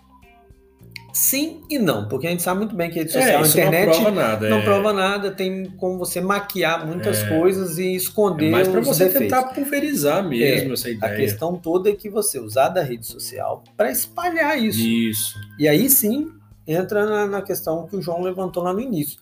Sim 1.13 1.63
e 1.69 1.79
não, 1.79 2.09
porque 2.09 2.27
a 2.27 2.31
gente 2.31 2.43
sabe 2.43 2.59
muito 2.61 2.75
bem 2.75 2.91
que 2.91 2.99
a 2.99 3.03
rede 3.03 3.17
é, 3.17 3.21
social, 3.21 3.41
é, 3.41 3.45
a 3.45 3.49
internet 3.49 3.87
não 3.87 3.95
prova 3.95 4.11
nada, 4.11 4.49
não 4.49 4.59
é... 4.59 4.63
prova 4.63 4.93
nada, 4.93 5.31
tem 5.31 5.65
como 5.77 5.99
você 5.99 6.21
maquiar 6.21 6.87
muitas 6.87 7.23
é... 7.23 7.29
coisas 7.29 7.79
e 7.79 7.95
esconder 7.95 8.49
é 8.49 8.51
mais 8.51 8.69
para 8.69 8.81
você 8.81 9.05
defeitos. 9.05 9.37
tentar 9.37 9.55
pulverizar 9.55 10.27
mesmo 10.27 10.71
é, 10.71 10.73
essa 10.73 10.91
ideia. 10.91 11.13
A 11.13 11.17
questão 11.17 11.57
toda 11.57 11.91
é 11.91 11.95
que 11.95 12.09
você 12.09 12.39
usar 12.39 12.69
da 12.69 12.83
rede 12.83 13.07
social 13.07 13.65
para 13.77 13.91
espalhar 13.91 14.59
isso. 14.59 14.81
Isso. 14.81 15.35
E 15.59 15.69
aí 15.69 15.89
sim 15.89 16.29
entra 16.67 17.05
na, 17.05 17.27
na 17.27 17.43
questão 17.43 17.87
que 17.87 17.97
o 17.97 18.03
João 18.03 18.23
levantou 18.23 18.63
lá 18.63 18.73
no 18.73 18.81
início 18.81 19.19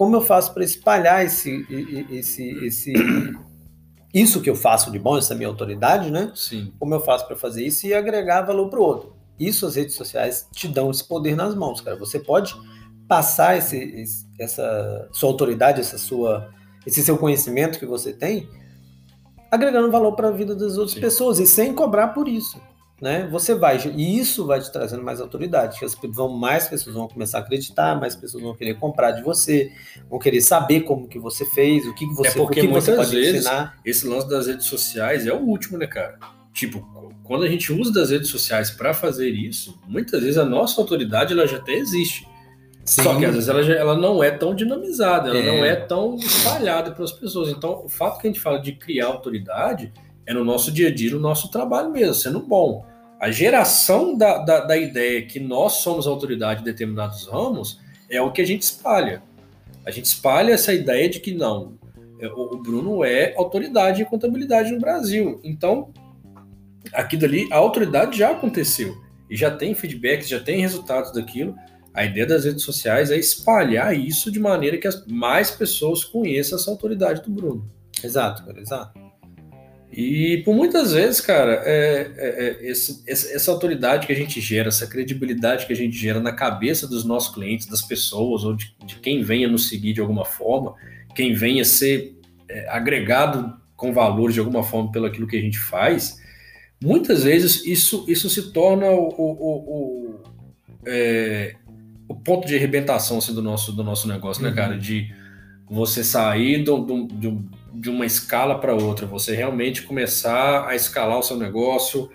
como 0.00 0.16
eu 0.16 0.22
faço 0.22 0.54
para 0.54 0.64
espalhar 0.64 1.26
esse, 1.26 1.66
esse, 2.10 2.48
esse, 2.64 2.94
isso 4.14 4.40
que 4.40 4.48
eu 4.48 4.54
faço 4.54 4.90
de 4.90 4.98
bom, 4.98 5.18
essa 5.18 5.34
minha 5.34 5.46
autoridade, 5.46 6.10
né? 6.10 6.32
Sim. 6.34 6.72
Como 6.78 6.94
eu 6.94 7.00
faço 7.00 7.26
para 7.26 7.36
fazer 7.36 7.66
isso 7.66 7.86
e 7.86 7.92
agregar 7.92 8.40
valor 8.40 8.70
para 8.70 8.80
o 8.80 8.82
outro. 8.82 9.19
Isso 9.40 9.66
as 9.66 9.74
redes 9.74 9.94
sociais 9.94 10.46
te 10.52 10.68
dão 10.68 10.90
esse 10.90 11.02
poder 11.02 11.34
nas 11.34 11.54
mãos, 11.54 11.80
cara. 11.80 11.96
Você 11.96 12.20
pode 12.20 12.54
passar 13.08 13.56
esse, 13.56 13.76
esse, 13.76 14.26
essa 14.38 15.08
sua 15.12 15.30
autoridade, 15.30 15.80
essa 15.80 15.98
sua, 15.98 16.50
esse 16.86 17.02
seu 17.02 17.18
conhecimento 17.18 17.78
que 17.78 17.86
você 17.86 18.12
tem, 18.12 18.48
agregando 19.50 19.90
valor 19.90 20.12
para 20.12 20.28
a 20.28 20.32
vida 20.32 20.54
das 20.54 20.76
outras 20.76 20.92
Sim. 20.92 21.00
pessoas 21.00 21.40
e 21.40 21.46
sem 21.46 21.74
cobrar 21.74 22.08
por 22.08 22.28
isso 22.28 22.60
né? 23.00 23.26
Você 23.30 23.54
vai 23.54 23.78
e 23.96 24.18
isso 24.18 24.46
vai 24.46 24.60
te 24.60 24.70
trazendo 24.70 25.02
mais 25.02 25.20
autoridade, 25.20 25.78
que 25.78 25.84
as 25.84 25.94
vão 25.94 26.28
mais 26.28 26.68
pessoas 26.68 26.94
vão 26.94 27.08
começar 27.08 27.38
a 27.38 27.40
acreditar, 27.40 27.98
mais 27.98 28.14
pessoas 28.14 28.42
vão 28.42 28.54
querer 28.54 28.74
comprar 28.78 29.12
de 29.12 29.22
você, 29.22 29.72
vão 30.08 30.18
querer 30.18 30.42
saber 30.42 30.82
como 30.82 31.08
que 31.08 31.18
você 31.18 31.46
fez, 31.46 31.86
o 31.86 31.94
que, 31.94 32.06
que 32.06 32.14
você, 32.14 32.28
é 32.28 32.32
porque 32.32 32.60
o 32.60 32.62
que 32.62 32.68
muitas 32.68 32.84
você 32.84 32.96
pode 32.96 33.10
vezes, 33.16 33.46
ensinar. 33.46 33.78
Esse 33.84 34.06
lance 34.06 34.28
das 34.28 34.46
redes 34.46 34.66
sociais 34.66 35.26
é 35.26 35.32
o 35.32 35.38
último, 35.38 35.78
né, 35.78 35.86
cara? 35.86 36.18
Tipo, 36.60 36.86
quando 37.24 37.44
a 37.44 37.48
gente 37.48 37.72
usa 37.72 37.90
das 37.90 38.10
redes 38.10 38.28
sociais 38.28 38.70
para 38.70 38.92
fazer 38.92 39.30
isso, 39.30 39.80
muitas 39.88 40.20
vezes 40.20 40.36
a 40.36 40.44
nossa 40.44 40.78
autoridade 40.78 41.32
ela 41.32 41.46
já 41.46 41.56
até 41.56 41.72
existe. 41.72 42.28
Sim. 42.84 43.02
Só 43.02 43.18
que 43.18 43.24
às 43.24 43.32
vezes 43.32 43.48
ela, 43.48 43.62
já, 43.62 43.72
ela 43.72 43.96
não 43.96 44.22
é 44.22 44.30
tão 44.30 44.54
dinamizada, 44.54 45.30
ela 45.30 45.38
é. 45.38 45.46
não 45.46 45.64
é 45.64 45.74
tão 45.74 46.16
espalhada 46.16 46.90
para 46.90 47.02
as 47.02 47.12
pessoas. 47.12 47.48
Então, 47.48 47.82
o 47.82 47.88
fato 47.88 48.20
que 48.20 48.28
a 48.28 48.30
gente 48.30 48.42
fala 48.42 48.60
de 48.60 48.72
criar 48.72 49.06
autoridade 49.06 49.90
é 50.26 50.34
no 50.34 50.44
nosso 50.44 50.70
dia 50.70 50.88
a 50.88 50.94
dia, 50.94 51.12
no 51.12 51.18
nosso 51.18 51.50
trabalho 51.50 51.90
mesmo, 51.90 52.12
sendo 52.12 52.40
bom. 52.40 52.84
A 53.18 53.30
geração 53.30 54.14
da, 54.18 54.36
da, 54.36 54.60
da 54.60 54.76
ideia 54.76 55.22
que 55.22 55.40
nós 55.40 55.76
somos 55.76 56.06
autoridade 56.06 56.60
em 56.60 56.64
determinados 56.64 57.26
ramos 57.26 57.80
é 58.10 58.20
o 58.20 58.30
que 58.30 58.42
a 58.42 58.46
gente 58.46 58.62
espalha. 58.64 59.22
A 59.86 59.90
gente 59.90 60.04
espalha 60.04 60.52
essa 60.52 60.74
ideia 60.74 61.08
de 61.08 61.20
que 61.20 61.32
não, 61.32 61.78
é, 62.20 62.26
o 62.26 62.58
Bruno 62.58 63.02
é 63.02 63.32
autoridade 63.34 64.02
em 64.02 64.04
contabilidade 64.04 64.70
no 64.70 64.78
Brasil. 64.78 65.40
Então, 65.42 65.90
aquilo 66.92 67.24
ali, 67.24 67.48
a 67.50 67.56
autoridade 67.56 68.18
já 68.18 68.30
aconteceu 68.30 68.96
e 69.28 69.36
já 69.36 69.50
tem 69.50 69.74
feedbacks, 69.74 70.28
já 70.28 70.40
tem 70.40 70.60
resultados 70.60 71.12
daquilo. 71.12 71.54
A 71.92 72.04
ideia 72.04 72.26
das 72.26 72.44
redes 72.44 72.62
sociais 72.62 73.10
é 73.10 73.16
espalhar 73.16 73.96
isso 73.96 74.30
de 74.30 74.38
maneira 74.38 74.78
que 74.78 74.86
as 74.86 75.06
mais 75.06 75.50
pessoas 75.50 76.04
conheçam 76.04 76.58
essa 76.58 76.70
autoridade 76.70 77.22
do 77.22 77.30
Bruno. 77.30 77.68
Exato, 78.02 78.44
cara, 78.44 78.60
exato. 78.60 79.10
E 79.92 80.40
por 80.44 80.54
muitas 80.54 80.92
vezes, 80.92 81.20
cara, 81.20 81.62
é, 81.64 82.12
é, 82.16 82.28
é 82.28 82.70
esse, 82.70 83.02
essa 83.08 83.50
autoridade 83.50 84.06
que 84.06 84.12
a 84.12 84.16
gente 84.16 84.40
gera, 84.40 84.68
essa 84.68 84.86
credibilidade 84.86 85.66
que 85.66 85.72
a 85.72 85.76
gente 85.76 85.96
gera 85.96 86.20
na 86.20 86.32
cabeça 86.32 86.86
dos 86.86 87.04
nossos 87.04 87.34
clientes, 87.34 87.66
das 87.66 87.82
pessoas, 87.82 88.44
ou 88.44 88.54
de, 88.54 88.72
de 88.86 88.96
quem 88.96 89.22
venha 89.22 89.48
nos 89.48 89.68
seguir 89.68 89.92
de 89.92 90.00
alguma 90.00 90.24
forma, 90.24 90.76
quem 91.12 91.34
venha 91.34 91.64
ser 91.64 92.16
é, 92.48 92.68
agregado 92.68 93.58
com 93.76 93.92
valor 93.92 94.30
de 94.30 94.38
alguma 94.38 94.62
forma 94.62 94.92
pelo 94.92 95.06
aquilo 95.06 95.26
que 95.26 95.36
a 95.36 95.40
gente 95.40 95.58
faz, 95.58 96.20
muitas 96.82 97.24
vezes 97.24 97.64
isso, 97.66 98.04
isso 98.08 98.28
se 98.30 98.52
torna 98.52 98.86
o, 98.86 99.08
o, 99.08 100.14
o, 100.14 100.20
é, 100.86 101.56
o 102.08 102.14
ponto 102.14 102.46
de 102.46 102.56
arrebentação 102.56 103.18
assim, 103.18 103.34
do, 103.34 103.42
nosso, 103.42 103.72
do 103.72 103.84
nosso 103.84 104.08
negócio, 104.08 104.42
né, 104.42 104.48
uhum. 104.50 104.54
cara? 104.54 104.78
De 104.78 105.12
você 105.68 106.02
sair 106.02 106.64
do, 106.64 106.78
do, 106.78 107.06
do 107.06 107.60
de 107.72 107.88
uma 107.88 108.04
escala 108.04 108.58
para 108.58 108.74
outra, 108.74 109.06
você 109.06 109.34
realmente 109.34 109.82
começar 109.82 110.66
a 110.66 110.74
escalar 110.74 111.18
o 111.18 111.22
seu 111.22 111.36
negócio, 111.36 112.10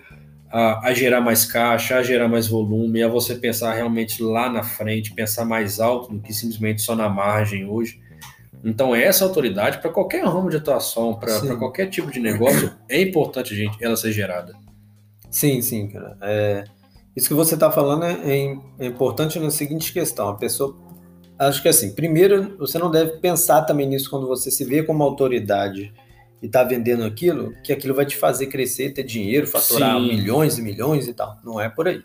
a, 0.50 0.88
a, 0.88 0.94
gerar 0.94 1.20
mais 1.20 1.44
caixa, 1.44 1.96
a 1.96 2.02
gerar 2.02 2.28
mais 2.28 2.46
volume, 2.46 3.02
a 3.02 3.08
você 3.08 3.34
pensar 3.34 3.72
realmente 3.74 4.22
lá 4.22 4.50
na 4.50 4.62
frente, 4.62 5.12
pensar 5.12 5.44
mais 5.44 5.80
alto 5.80 6.12
do 6.12 6.20
que 6.20 6.32
simplesmente 6.32 6.82
só 6.82 6.94
na 6.94 7.08
margem 7.08 7.66
hoje. 7.66 8.00
Então, 8.64 8.94
essa 8.94 9.24
autoridade, 9.24 9.78
para 9.78 9.90
qualquer 9.90 10.24
ramo 10.24 10.50
de 10.50 10.56
atuação, 10.56 11.14
para 11.14 11.56
qualquer 11.56 11.88
tipo 11.88 12.10
de 12.10 12.20
negócio, 12.20 12.72
é 12.88 13.00
importante, 13.00 13.54
gente, 13.54 13.82
ela 13.82 13.96
ser 13.96 14.12
gerada. 14.12 14.54
Sim, 15.30 15.60
sim, 15.62 15.88
cara. 15.88 16.16
É, 16.22 16.64
isso 17.14 17.28
que 17.28 17.34
você 17.34 17.54
está 17.54 17.70
falando 17.70 18.04
é, 18.04 18.12
é, 18.24 18.58
é 18.78 18.86
importante 18.86 19.38
na 19.38 19.50
seguinte 19.50 19.92
questão: 19.92 20.28
a 20.28 20.34
pessoa 20.34 20.76
acho 21.38 21.62
que 21.62 21.68
assim, 21.68 21.94
primeiro, 21.94 22.56
você 22.58 22.78
não 22.78 22.90
deve 22.90 23.18
pensar 23.18 23.62
também 23.62 23.86
nisso 23.86 24.10
quando 24.10 24.26
você 24.26 24.50
se 24.50 24.64
vê 24.64 24.82
como 24.82 25.02
autoridade 25.02 25.92
e 26.42 26.46
está 26.46 26.64
vendendo 26.64 27.04
aquilo, 27.04 27.52
que 27.62 27.72
aquilo 27.72 27.94
vai 27.94 28.06
te 28.06 28.16
fazer 28.16 28.46
crescer, 28.46 28.92
ter 28.92 29.02
dinheiro, 29.02 29.46
faturar 29.46 29.98
Sim. 29.98 30.08
milhões 30.08 30.58
e 30.58 30.62
milhões 30.62 31.08
e 31.08 31.14
tal. 31.14 31.38
Não 31.44 31.60
é 31.60 31.68
por 31.68 31.88
aí. 31.88 32.02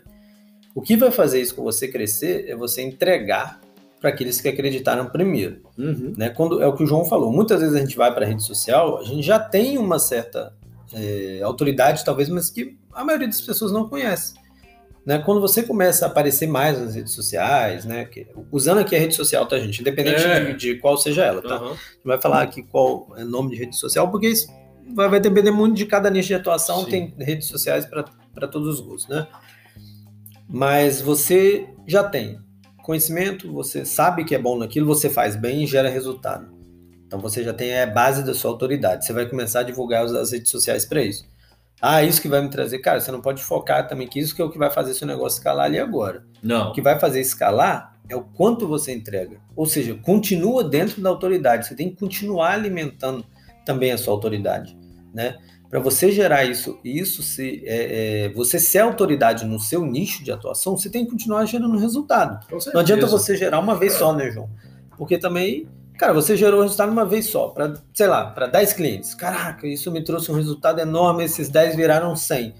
O 0.74 0.80
que 0.80 0.96
vai 0.96 1.10
fazer 1.10 1.40
isso 1.40 1.54
com 1.54 1.62
você 1.62 1.86
crescer 1.88 2.48
é 2.48 2.56
você 2.56 2.82
entregar 2.82 3.60
para 4.02 4.10
aqueles 4.10 4.40
que 4.40 4.48
acreditaram 4.48 5.06
primeiro. 5.06 5.62
Uhum. 5.78 6.12
Né? 6.18 6.28
Quando, 6.28 6.60
é 6.60 6.66
o 6.66 6.74
que 6.74 6.82
o 6.82 6.86
João 6.86 7.04
falou. 7.04 7.32
Muitas 7.32 7.60
vezes 7.60 7.76
a 7.76 7.78
gente 7.78 7.96
vai 7.96 8.12
para 8.12 8.24
a 8.24 8.28
rede 8.28 8.42
social, 8.42 8.98
a 8.98 9.04
gente 9.04 9.22
já 9.22 9.38
tem 9.38 9.78
uma 9.78 10.00
certa 10.00 10.52
é, 10.92 11.40
autoridade, 11.42 12.04
talvez, 12.04 12.28
mas 12.28 12.50
que 12.50 12.76
a 12.92 13.04
maioria 13.04 13.28
das 13.28 13.40
pessoas 13.40 13.70
não 13.70 13.88
conhece. 13.88 14.34
Né, 15.06 15.18
quando 15.18 15.40
você 15.40 15.64
começa 15.64 16.04
a 16.04 16.08
aparecer 16.08 16.46
mais 16.46 16.78
nas 16.78 16.94
redes 16.94 17.12
sociais, 17.12 17.84
né, 17.84 18.04
que, 18.04 18.24
usando 18.52 18.78
aqui 18.78 18.94
a 18.94 18.98
rede 19.00 19.16
social, 19.16 19.44
tá, 19.46 19.58
gente? 19.58 19.80
Independente 19.80 20.22
é. 20.22 20.44
de, 20.44 20.54
de, 20.54 20.74
qual 20.76 20.96
seja 20.96 21.24
ela, 21.24 21.42
tá? 21.42 21.60
Uhum. 21.60 21.72
A 21.72 21.74
gente 21.74 22.04
vai 22.04 22.20
falar 22.20 22.42
aqui 22.42 22.62
qual 22.62 23.08
é 23.16 23.24
o 23.24 23.28
nome 23.28 23.50
de 23.50 23.56
rede 23.56 23.76
social, 23.76 24.08
porque 24.12 24.28
isso 24.28 24.46
vai, 24.94 25.08
vai 25.08 25.18
depender 25.18 25.50
muito 25.50 25.74
de 25.74 25.86
cada 25.86 26.08
nicho 26.08 26.28
de 26.28 26.34
atuação, 26.34 26.84
Sim. 26.84 26.90
tem 26.90 27.14
redes 27.18 27.48
sociais 27.48 27.84
para 27.84 28.46
todos 28.46 28.78
os 28.78 28.80
gostos, 28.80 29.08
né? 29.08 29.26
Mas 30.48 31.00
você 31.00 31.66
já 31.84 32.04
tem 32.04 32.38
conhecimento, 32.82 33.52
você 33.52 33.84
sabe 33.84 34.24
que 34.24 34.34
é 34.34 34.38
bom 34.38 34.58
naquilo, 34.58 34.86
você 34.86 35.08
faz 35.08 35.36
bem 35.36 35.64
e 35.64 35.66
gera 35.66 35.88
resultado. 35.88 36.52
Então 37.06 37.20
você 37.20 37.44
já 37.44 37.52
tem 37.52 37.78
a 37.78 37.86
base 37.86 38.24
da 38.24 38.34
sua 38.34 38.50
autoridade. 38.50 39.04
Você 39.04 39.12
vai 39.12 39.26
começar 39.26 39.60
a 39.60 39.64
divulgar 39.64 40.04
as 40.04 40.32
redes 40.32 40.50
sociais 40.50 40.84
para 40.84 41.02
isso. 41.02 41.26
Ah, 41.80 42.02
isso 42.02 42.22
que 42.22 42.28
vai 42.28 42.40
me 42.40 42.48
trazer. 42.48 42.78
Cara, 42.78 43.00
você 43.00 43.10
não 43.10 43.20
pode 43.20 43.42
focar 43.42 43.88
também 43.88 44.06
que 44.06 44.20
isso 44.20 44.34
que 44.34 44.40
é 44.40 44.44
o 44.44 44.50
que 44.50 44.56
vai 44.56 44.70
fazer 44.70 44.94
seu 44.94 45.06
negócio 45.06 45.38
escalar 45.38 45.66
ali 45.66 45.78
agora. 45.78 46.24
Não. 46.42 46.70
O 46.70 46.72
que 46.72 46.80
vai 46.80 46.98
fazer 46.98 47.20
escalar 47.20 47.96
é 48.08 48.16
o 48.16 48.22
quanto 48.22 48.68
você 48.68 48.92
entrega. 48.92 49.38
Ou 49.56 49.66
seja, 49.66 49.94
continua 49.94 50.62
dentro 50.62 51.02
da 51.02 51.10
autoridade. 51.10 51.66
Você 51.66 51.74
tem 51.74 51.90
que 51.90 51.96
continuar 51.96 52.52
alimentando 52.52 53.24
também 53.66 53.92
a 53.92 53.98
sua 53.98 54.14
autoridade, 54.14 54.78
né? 55.12 55.38
Para 55.72 55.80
você 55.80 56.12
gerar 56.12 56.44
isso, 56.44 56.78
isso 56.84 57.22
se 57.22 57.62
é, 57.64 58.26
é, 58.26 58.28
você 58.34 58.58
ser 58.58 58.80
autoridade 58.80 59.46
no 59.46 59.58
seu 59.58 59.86
nicho 59.86 60.22
de 60.22 60.30
atuação, 60.30 60.76
você 60.76 60.90
tem 60.90 61.02
que 61.02 61.10
continuar 61.10 61.46
gerando 61.46 61.78
resultado. 61.78 62.46
Não 62.74 62.82
adianta 62.82 63.06
você 63.06 63.34
gerar 63.34 63.58
uma 63.58 63.74
vez 63.74 63.94
só, 63.94 64.12
né, 64.12 64.30
João? 64.30 64.50
Porque 64.98 65.16
também 65.16 65.66
Cara, 65.98 66.12
você 66.12 66.36
gerou 66.36 66.60
o 66.60 66.62
resultado 66.62 66.90
uma 66.90 67.06
vez 67.06 67.26
só, 67.26 67.48
para, 67.48 67.74
sei 67.94 68.06
lá, 68.06 68.26
para 68.26 68.48
10 68.48 68.72
clientes. 68.74 69.14
Caraca, 69.14 69.66
isso 69.66 69.90
me 69.90 70.02
trouxe 70.02 70.30
um 70.30 70.34
resultado 70.34 70.80
enorme, 70.80 71.24
esses 71.24 71.48
10 71.48 71.76
viraram 71.76 72.14
100. 72.16 72.54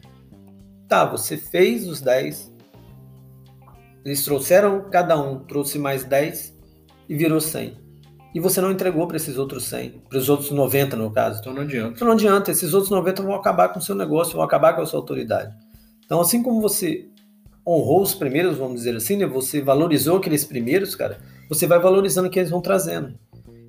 Tá, 0.89 1.05
você 1.05 1.37
fez 1.37 1.87
os 1.89 2.01
10, 2.01 2.53
eles 4.07 4.25
trouxeram, 4.25 4.89
cada 4.91 5.21
um 5.21 5.41
trouxe 5.41 5.79
mais 5.79 6.05
10 6.05 6.57
e 7.09 7.15
virou 7.15 7.41
100. 7.41 7.77
E 8.35 8.41
você 8.41 8.61
não 8.61 8.71
entregou 8.71 9.07
para 9.07 9.17
esses 9.17 9.37
outros 9.37 9.65
100, 9.65 10.03
para 10.09 10.19
os 10.19 10.29
outros 10.29 10.51
90 10.51 10.97
no 10.97 11.11
caso. 11.11 11.41
Então 11.41 11.53
não 11.53 11.63
adianta. 11.63 11.95
Então 11.95 12.07
não 12.07 12.15
adianta, 12.15 12.51
esses 12.51 12.73
outros 12.73 12.91
90 12.91 13.23
vão 13.23 13.35
acabar 13.35 13.69
com 13.69 13.79
o 13.79 13.83
seu 13.83 13.95
negócio, 13.95 14.35
vão 14.35 14.43
acabar 14.43 14.75
com 14.75 14.83
a 14.83 14.87
sua 14.87 15.01
autoridade. 15.01 15.55
Então 16.05 16.21
assim 16.21 16.43
como 16.43 16.61
você 16.61 17.09
honrou 17.67 18.03
os 18.03 18.15
primeiros, 18.15 18.57
vamos 18.57 18.77
dizer 18.77 18.97
assim, 18.97 19.17
né? 19.17 19.27
você 19.27 19.61
valorizou 19.61 20.17
aqueles 20.17 20.45
primeiros, 20.45 20.95
cara, 20.95 21.19
você 21.49 21.67
vai 21.67 21.79
valorizando 21.79 22.29
o 22.29 22.31
que 22.31 22.39
eles 22.39 22.51
vão 22.51 22.61
trazendo. 22.61 23.15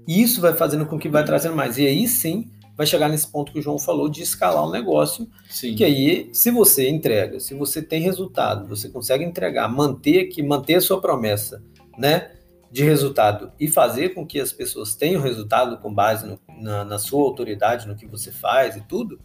E 0.08 0.22
isso 0.22 0.41
vai 0.41 0.53
fazendo 0.53 0.86
com 0.86 0.98
que 0.98 1.10
vai 1.10 1.24
trazendo 1.24 1.55
mais. 1.55 1.77
E 1.77 1.86
aí 1.86 2.08
sim 2.08 2.50
vai 2.75 2.86
chegar 2.88 3.08
nesse 3.08 3.27
ponto 3.27 3.51
que 3.51 3.60
o 3.60 3.62
João 3.62 3.77
falou 3.77 4.10
de 4.10 4.22
escalar 4.22 4.63
o 4.63 4.70
um 4.70 4.72
negócio. 4.72 5.27
Sim. 5.50 5.75
Que 5.75 5.84
aí, 5.84 6.29
se 6.34 6.51
você 6.51 6.89
entrega, 6.89 7.39
se 7.39 7.53
você 7.53 7.82
tem 7.82 8.01
resultado, 8.01 8.67
você 8.67 8.89
consegue 8.89 9.24
entregar, 9.24 9.67
manter 9.67 10.25
que 10.25 10.41
manter 10.41 10.75
a 10.75 10.82
sua 10.82 11.00
promessa, 11.00 11.62
né? 11.98 12.32
De 12.74 12.84
resultado 12.84 13.51
e 13.60 13.68
fazer 13.68 14.10
com 14.10 14.25
que 14.25 14.39
as 14.39 14.51
pessoas 14.51 14.96
tenham 14.96 15.22
resultado 15.22 15.77
com 15.77 15.94
base 15.94 16.25
no, 16.25 16.39
na, 16.60 16.84
na, 16.84 16.98
sua 16.98 17.24
autoridade, 17.24 17.88
no 17.88 17.96
que 17.96 18.08
você 18.08 18.32
faz 18.32 18.75
e 18.75 18.82
tudo, 18.82 19.20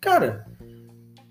cara, 0.00 0.46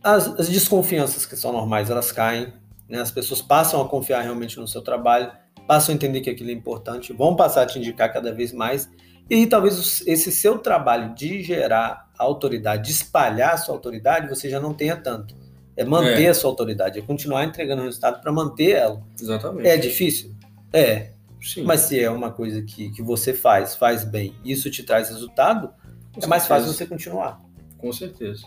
as, 0.01 0.27
as 0.39 0.47
desconfianças 0.47 1.25
que 1.25 1.35
são 1.35 1.51
normais 1.51 1.89
elas 1.89 2.11
caem, 2.11 2.53
né? 2.87 3.01
as 3.01 3.11
pessoas 3.11 3.41
passam 3.41 3.81
a 3.81 3.87
confiar 3.87 4.21
realmente 4.21 4.57
no 4.57 4.67
seu 4.67 4.81
trabalho 4.81 5.31
passam 5.67 5.93
a 5.93 5.95
entender 5.95 6.21
que 6.21 6.29
aquilo 6.29 6.49
é 6.49 6.53
importante, 6.53 7.11
vão 7.11 7.35
passar 7.35 7.63
a 7.63 7.65
te 7.65 7.77
indicar 7.77 8.11
cada 8.11 8.33
vez 8.33 8.53
mais, 8.53 8.89
e 9.29 9.45
talvez 9.45 10.01
esse 10.07 10.31
seu 10.31 10.57
trabalho 10.57 11.13
de 11.13 11.43
gerar 11.43 12.09
autoridade, 12.17 12.85
de 12.85 12.91
espalhar 12.91 13.53
a 13.53 13.57
sua 13.57 13.75
autoridade, 13.75 14.29
você 14.29 14.49
já 14.49 14.59
não 14.59 14.73
tenha 14.73 14.95
tanto. 14.95 15.35
É 15.75 15.83
manter 15.83 16.23
é. 16.23 16.29
a 16.29 16.33
sua 16.33 16.49
autoridade, 16.49 16.97
é 16.97 17.01
continuar 17.01 17.43
entregando 17.43 17.83
resultado 17.83 18.21
para 18.21 18.31
manter 18.31 18.71
ela. 18.71 19.03
Exatamente. 19.19 19.67
É 19.67 19.77
difícil? 19.77 20.33
É. 20.71 21.11
Sim. 21.47 21.63
Mas 21.63 21.81
se 21.81 21.99
é 21.99 22.09
uma 22.09 22.31
coisa 22.31 22.61
que, 22.61 22.89
que 22.91 23.01
você 23.01 23.33
faz, 23.33 23.75
faz 23.75 24.03
bem, 24.03 24.35
isso 24.43 24.69
te 24.69 24.83
traz 24.83 25.09
resultado, 25.09 25.69
Com 26.13 26.23
é 26.23 26.27
mais 26.27 26.43
certeza. 26.43 26.47
fácil 26.47 26.73
você 26.73 26.85
continuar. 26.85 27.41
Com 27.77 27.91
certeza. 27.93 28.45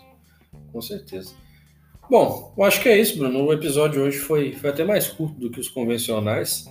Com 0.73 0.80
certeza. 0.83 1.33
Bom, 2.11 2.52
eu 2.59 2.64
acho 2.64 2.80
que 2.83 2.88
é 2.88 2.99
isso, 2.99 3.16
Bruno. 3.16 3.45
O 3.45 3.52
episódio 3.52 4.02
hoje 4.02 4.19
foi, 4.19 4.52
foi 4.52 4.71
até 4.71 4.85
mais 4.85 5.09
curto 5.09 5.38
do 5.38 5.50
que 5.50 5.61
os 5.61 5.69
convencionais. 5.69 6.66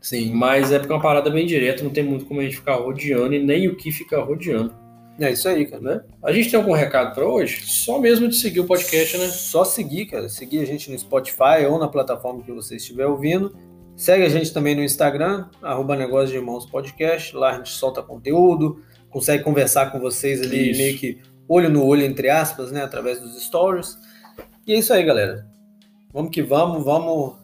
Sim. 0.00 0.32
Mas 0.34 0.72
é 0.72 0.78
porque 0.78 0.92
é 0.92 0.96
uma 0.96 1.02
parada 1.02 1.30
bem 1.30 1.46
direta, 1.46 1.84
não 1.84 1.90
tem 1.90 2.02
muito 2.02 2.24
como 2.24 2.40
a 2.40 2.42
gente 2.42 2.56
ficar 2.56 2.74
rodeando 2.74 3.32
e 3.34 3.42
nem 3.42 3.68
o 3.68 3.76
que 3.76 3.92
ficar 3.92 4.22
rodeando. 4.22 4.74
É 5.20 5.30
isso 5.30 5.48
aí, 5.48 5.66
cara. 5.66 5.82
Né? 5.82 6.00
A 6.22 6.32
gente 6.32 6.50
tem 6.50 6.58
algum 6.58 6.72
recado 6.72 7.14
para 7.14 7.24
hoje? 7.24 7.62
Só 7.66 8.00
mesmo 8.00 8.28
de 8.28 8.34
seguir 8.34 8.60
o 8.60 8.66
podcast, 8.66 9.16
né? 9.18 9.28
Só 9.28 9.64
seguir, 9.64 10.06
cara. 10.06 10.28
Seguir 10.28 10.58
a 10.58 10.64
gente 10.64 10.90
no 10.90 10.98
Spotify 10.98 11.64
ou 11.68 11.78
na 11.78 11.86
plataforma 11.86 12.42
que 12.42 12.50
você 12.50 12.76
estiver 12.76 13.06
ouvindo. 13.06 13.54
Segue 13.96 14.24
a 14.24 14.28
gente 14.28 14.52
também 14.52 14.74
no 14.74 14.82
Instagram, 14.82 15.46
arroba 15.62 15.94
Negócio 15.94 16.28
de 16.28 16.36
Irmãos 16.36 16.66
Podcast. 16.66 17.36
Lá 17.36 17.50
a 17.50 17.56
gente 17.56 17.70
solta 17.70 18.02
conteúdo, 18.02 18.82
consegue 19.10 19.44
conversar 19.44 19.92
com 19.92 20.00
vocês 20.00 20.40
ali 20.40 20.70
isso. 20.70 20.80
meio 20.80 20.98
que 20.98 21.20
olho 21.48 21.68
no 21.68 21.84
olho, 21.84 22.02
entre 22.02 22.28
aspas, 22.30 22.72
né? 22.72 22.82
Através 22.82 23.20
dos 23.20 23.40
stories. 23.42 23.98
E 24.66 24.72
é 24.72 24.78
isso 24.78 24.92
aí, 24.92 25.04
galera. 25.04 25.46
Vamos 26.12 26.30
que 26.30 26.42
vamos, 26.42 26.84
vamos 26.84 27.34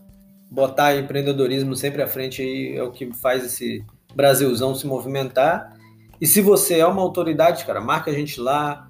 botar 0.50 0.96
empreendedorismo 0.96 1.76
sempre 1.76 2.02
à 2.02 2.06
frente 2.06 2.40
aí 2.40 2.76
é 2.76 2.82
o 2.82 2.90
que 2.90 3.12
faz 3.12 3.44
esse 3.44 3.84
Brasilzão 4.14 4.74
se 4.74 4.86
movimentar. 4.86 5.76
E 6.20 6.26
se 6.26 6.40
você 6.40 6.78
é 6.78 6.86
uma 6.86 7.02
autoridade, 7.02 7.64
cara, 7.64 7.80
marca 7.80 8.10
a 8.10 8.14
gente 8.14 8.40
lá 8.40 8.87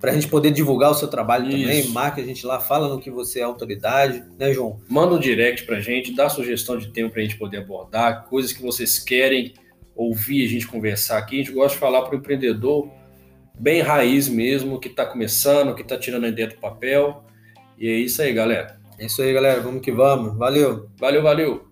para 0.00 0.12
a 0.12 0.14
gente 0.14 0.28
poder 0.28 0.50
divulgar 0.50 0.90
o 0.90 0.94
seu 0.94 1.08
trabalho 1.08 1.48
Isso. 1.48 1.60
também. 1.60 1.88
Marca 1.88 2.20
a 2.20 2.24
gente 2.24 2.46
lá, 2.46 2.60
fala 2.60 2.88
no 2.88 3.00
que 3.00 3.10
você 3.10 3.40
é 3.40 3.42
autoridade, 3.42 4.24
né, 4.38 4.52
João? 4.52 4.80
Manda 4.88 5.14
um 5.14 5.18
direct 5.18 5.64
para 5.64 5.78
a 5.78 5.80
gente, 5.80 6.14
dá 6.14 6.28
sugestão 6.28 6.78
de 6.78 6.88
tema 6.88 7.10
para 7.10 7.20
a 7.20 7.24
gente 7.24 7.36
poder 7.36 7.58
abordar, 7.58 8.26
coisas 8.26 8.52
que 8.52 8.62
vocês 8.62 8.98
querem 8.98 9.54
ouvir 9.96 10.44
a 10.44 10.48
gente 10.48 10.66
conversar 10.66 11.18
aqui. 11.18 11.40
A 11.40 11.44
gente 11.44 11.52
gosta 11.52 11.74
de 11.74 11.80
falar 11.80 12.02
para 12.02 12.14
o 12.14 12.18
empreendedor 12.18 12.88
bem 13.58 13.80
raiz 13.80 14.28
mesmo, 14.28 14.78
que 14.78 14.88
está 14.88 15.04
começando, 15.04 15.74
que 15.74 15.82
está 15.82 15.98
tirando 15.98 16.24
a 16.24 16.28
ideia 16.28 16.48
do 16.48 16.56
papel. 16.56 17.24
E 17.76 17.88
é 17.88 17.94
isso 17.94 18.22
aí, 18.22 18.32
galera. 18.32 18.78
É 18.98 19.06
isso 19.06 19.20
aí, 19.20 19.32
galera. 19.32 19.60
Vamos 19.60 19.82
que 19.82 19.90
vamos. 19.90 20.36
Valeu. 20.36 20.88
Valeu, 20.98 21.22
valeu. 21.22 21.67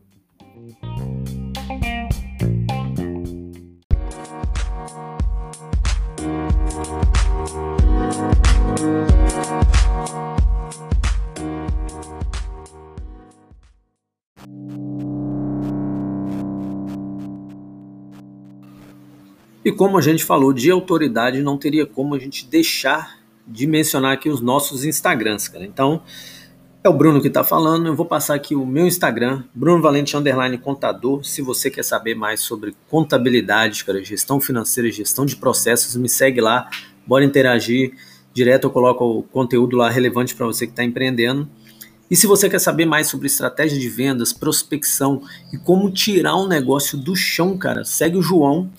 E 19.67 19.73
como 19.73 19.99
a 19.99 20.01
gente 20.01 20.23
falou 20.23 20.53
de 20.53 20.71
autoridade, 20.71 21.43
não 21.43 21.59
teria 21.59 21.85
como 21.85 22.15
a 22.15 22.21
gente 22.21 22.47
deixar 22.47 23.19
de 23.45 23.67
mencionar 23.67 24.13
aqui 24.13 24.29
os 24.29 24.41
nossos 24.41 24.85
Instagrams, 24.85 25.49
cara. 25.49 25.65
Então, 25.65 26.05
é 26.85 26.89
o 26.89 26.93
Bruno 26.93 27.21
que 27.21 27.27
está 27.27 27.43
falando. 27.43 27.89
Eu 27.89 27.97
vou 27.97 28.07
passar 28.07 28.37
aqui 28.37 28.55
o 28.55 28.65
meu 28.65 28.87
Instagram, 28.87 29.43
Bruno 29.53 29.83
Valente 29.83 30.17
Underline 30.17 30.57
Contador. 30.57 31.25
Se 31.25 31.43
você 31.43 31.69
quer 31.69 31.83
saber 31.83 32.15
mais 32.15 32.43
sobre 32.43 32.77
contabilidade, 32.89 33.85
cara, 33.85 34.05
gestão 34.05 34.41
financeira, 34.41 34.89
gestão 34.89 35.27
de 35.27 35.35
processos, 35.35 35.97
me 35.97 36.09
segue 36.09 36.41
lá. 36.41 36.71
Bora 37.05 37.25
interagir. 37.25 37.93
Direto 38.33 38.69
eu 38.69 38.71
coloco 38.71 39.05
o 39.05 39.23
conteúdo 39.25 39.77
lá 39.77 39.91
relevante 39.91 40.37
para 40.37 40.47
você 40.47 40.65
que 40.65 40.75
está 40.75 40.85
empreendendo. 40.85 41.51
E 42.09 42.15
se 42.15 42.29
você 42.29 42.49
quer 42.49 42.61
saber 42.61 42.87
mais 42.87 43.09
sobre 43.09 43.27
estratégia 43.27 43.81
de 43.81 43.89
vendas, 43.89 44.33
prospecção 44.33 45.23
e 45.53 45.59
como 45.59 45.91
tirar 45.91 46.37
um 46.37 46.47
negócio 46.47 46.97
do 46.97 47.17
chão, 47.17 47.59
cara, 47.59 47.85
segue 47.85 48.17
o 48.17 48.23
João 48.23 48.71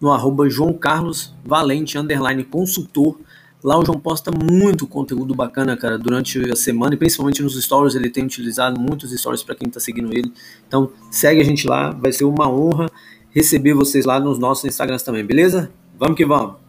no 0.00 0.10
arroba 0.12 0.48
João 0.48 0.72
Carlos 0.72 1.34
Valente 1.44 1.98
underline 1.98 2.44
consultor. 2.44 3.18
Lá 3.62 3.76
o 3.76 3.84
João 3.84 3.98
posta 3.98 4.30
muito 4.30 4.86
conteúdo 4.86 5.34
bacana, 5.34 5.76
cara, 5.76 5.98
durante 5.98 6.38
a 6.50 6.54
semana 6.54 6.94
e 6.94 6.96
principalmente 6.96 7.42
nos 7.42 7.60
stories. 7.60 7.94
Ele 7.94 8.08
tem 8.08 8.24
utilizado 8.24 8.80
muitos 8.80 9.10
stories 9.10 9.42
para 9.42 9.54
quem 9.54 9.66
está 9.68 9.80
seguindo 9.80 10.12
ele. 10.12 10.32
Então 10.66 10.90
segue 11.10 11.40
a 11.40 11.44
gente 11.44 11.66
lá, 11.66 11.90
vai 11.90 12.12
ser 12.12 12.24
uma 12.24 12.48
honra 12.48 12.88
receber 13.30 13.74
vocês 13.74 14.04
lá 14.04 14.20
nos 14.20 14.38
nossos 14.38 14.64
Instagrams 14.64 15.02
também, 15.02 15.24
beleza? 15.24 15.70
Vamos 15.98 16.16
que 16.16 16.24
vamos! 16.24 16.67